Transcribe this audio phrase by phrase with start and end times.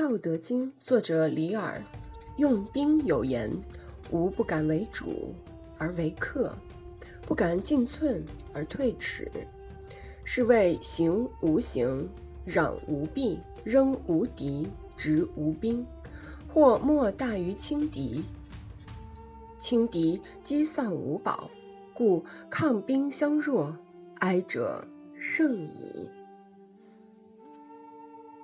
[0.00, 1.84] 道德经》作者李耳
[2.38, 3.50] 用兵有言
[4.10, 5.34] ：“吾不敢为主
[5.76, 6.56] 而为客，
[7.26, 8.24] 不敢进寸
[8.54, 9.30] 而退尺，
[10.24, 12.08] 是谓行无形，
[12.46, 15.86] 攘无弊，扔无敌，执无兵。
[16.48, 18.24] 或莫大于轻敌，
[19.58, 21.50] 轻敌积丧无宝，
[21.92, 23.76] 故抗兵相若，
[24.14, 24.82] 哀者
[25.18, 26.08] 胜矣。”